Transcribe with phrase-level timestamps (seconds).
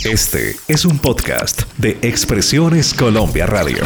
[0.00, 3.84] Este es un podcast de Expresiones Colombia Radio.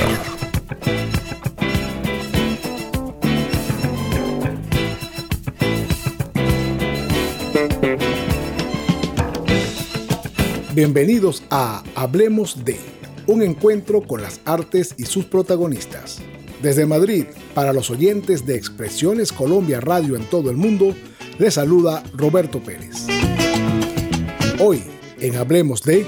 [10.75, 12.79] Bienvenidos a Hablemos de,
[13.27, 16.23] un encuentro con las artes y sus protagonistas.
[16.63, 20.97] Desde Madrid, para los oyentes de Expresiones Colombia Radio en todo el mundo,
[21.39, 23.07] les saluda Roberto Pérez.
[24.59, 24.83] Hoy,
[25.21, 26.05] en Hablemos de...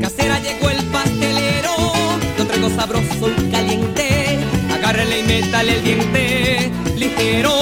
[0.00, 1.76] Casera llegó el pastelero,
[2.38, 4.38] lo traigo sabroso y caliente.
[4.72, 7.61] Agárrele y métale el diente ligero.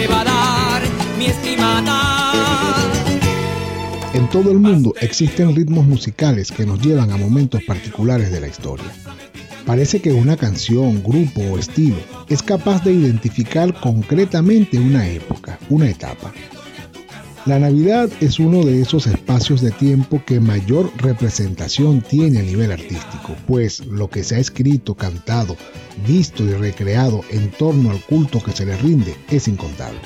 [0.00, 0.82] Se va a dar,
[1.18, 2.00] mi estimada.
[4.14, 8.48] En todo el mundo existen ritmos musicales que nos llevan a momentos particulares de la
[8.48, 8.86] historia.
[9.66, 15.88] Parece que una canción, grupo o estilo es capaz de identificar concretamente una época, una
[15.90, 16.32] etapa.
[17.44, 22.72] La Navidad es uno de esos espacios de tiempo que mayor representación tiene a nivel
[22.72, 25.56] artístico, pues lo que se ha escrito, cantado,
[26.06, 30.00] visto y recreado en torno al culto que se le rinde es incontable.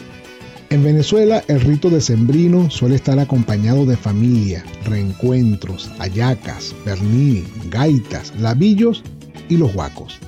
[0.70, 9.02] En Venezuela el rito decembrino suele estar acompañado de familia, reencuentros, ayacas, pernil, gaitas, labillos
[9.48, 10.18] y los huacos.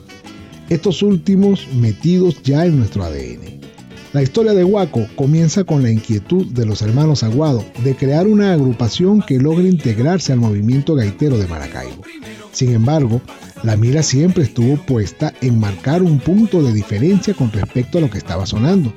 [0.69, 3.57] Estos últimos metidos ya en nuestro ADN.
[4.13, 8.53] La historia de Huaco comienza con la inquietud de los hermanos Aguado de crear una
[8.53, 12.03] agrupación que logre integrarse al movimiento gaitero de Maracaibo.
[12.51, 13.21] Sin embargo,
[13.63, 18.11] la mira siempre estuvo puesta en marcar un punto de diferencia con respecto a lo
[18.11, 18.93] que estaba sonando.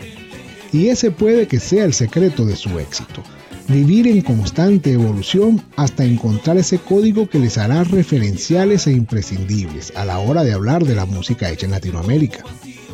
[0.71, 3.23] Y ese puede que sea el secreto de su éxito.
[3.67, 10.05] Vivir en constante evolución hasta encontrar ese código que les hará referenciales e imprescindibles a
[10.05, 12.43] la hora de hablar de la música hecha en Latinoamérica.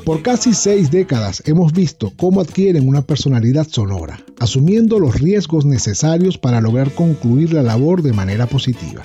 [0.06, 6.38] Por casi seis décadas hemos visto cómo adquieren una personalidad sonora, asumiendo los riesgos necesarios
[6.38, 9.02] para lograr concluir la labor de manera positiva.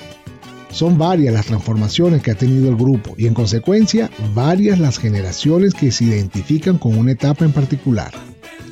[0.73, 5.75] Son varias las transformaciones que ha tenido el grupo y en consecuencia varias las generaciones
[5.75, 8.13] que se identifican con una etapa en particular.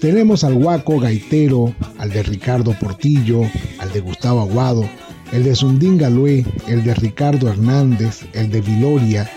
[0.01, 3.43] Tenemos al Guaco Gaitero, al de Ricardo Portillo,
[3.79, 4.89] al de Gustavo Aguado,
[5.33, 9.29] el de Sundín Galué, el de Ricardo Hernández, el de Viloria,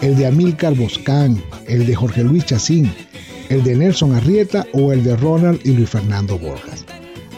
[0.00, 2.92] el de Amílcar Boscán, el de Jorge Luis Chacín,
[3.48, 6.84] el de Nelson Arrieta o el de Ronald y Luis Fernando Borjas.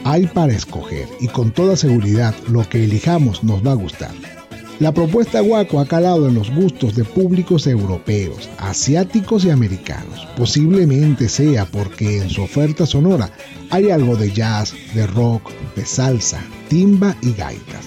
[0.05, 4.36] Hay para escoger y con toda seguridad lo que elijamos nos va a gustar.
[4.79, 10.29] La propuesta Guaco ha calado en los gustos de públicos europeos, asiáticos y americanos.
[10.37, 13.31] Posiblemente sea porque en su oferta sonora
[13.71, 17.87] hay algo de jazz, de rock, de salsa, timba y gaitas.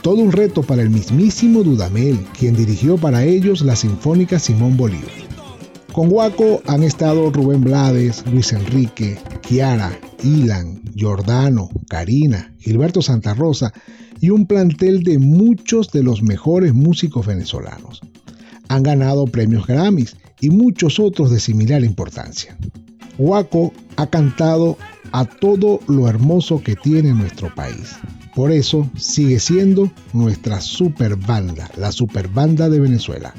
[0.00, 5.12] Todo un reto para el mismísimo Dudamel, quien dirigió para ellos la Sinfónica Simón Bolívar.
[5.92, 13.72] Con Guaco han estado Rubén Blades, Luis Enrique, Kiara, Ilan, Giordano, Karina, Gilberto Santa Rosa
[14.20, 18.00] y un plantel de muchos de los mejores músicos venezolanos.
[18.68, 22.56] Han ganado premios Grammys y muchos otros de similar importancia.
[23.16, 24.76] Guaco ha cantado
[25.12, 27.96] a todo lo hermoso que tiene nuestro país.
[28.34, 33.34] Por eso sigue siendo nuestra super banda, la super banda de Venezuela,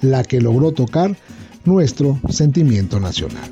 [0.00, 1.16] la que logró tocar
[1.64, 3.50] nuestro sentimiento nacional.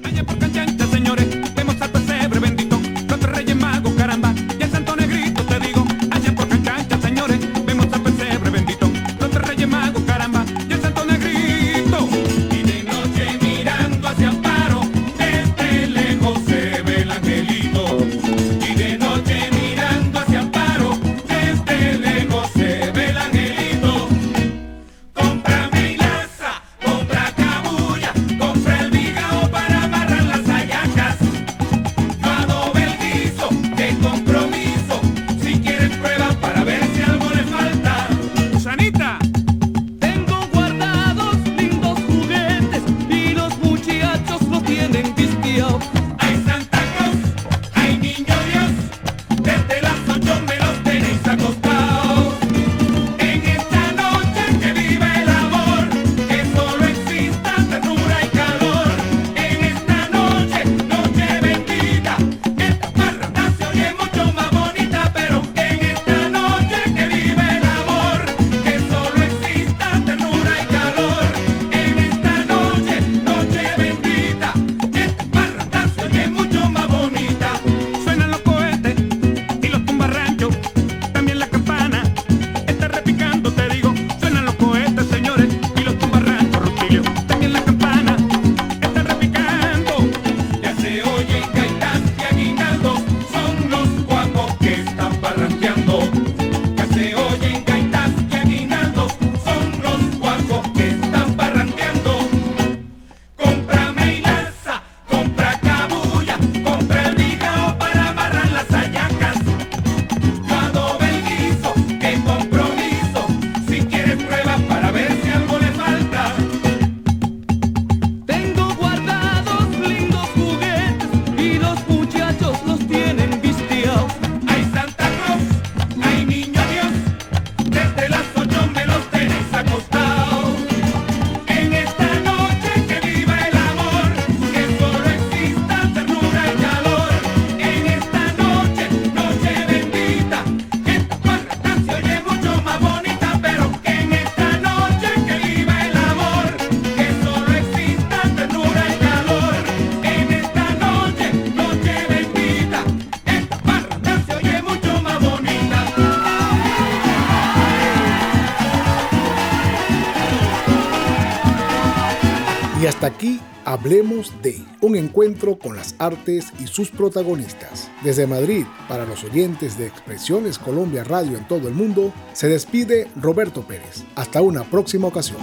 [162.80, 167.90] Y hasta aquí hablemos de un encuentro con las artes y sus protagonistas.
[168.04, 173.08] Desde Madrid, para los oyentes de Expresiones Colombia Radio en todo el mundo, se despide
[173.20, 174.04] Roberto Pérez.
[174.14, 175.40] Hasta una próxima ocasión.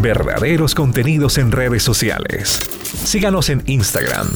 [0.00, 2.60] Verdaderos contenidos en redes sociales.
[3.04, 4.28] Síganos en Instagram,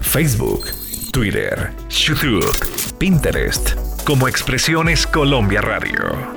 [0.00, 0.64] Facebook,
[1.12, 2.46] Twitter, YouTube,
[3.06, 6.35] Pinterest como Expresiones Colombia Radio.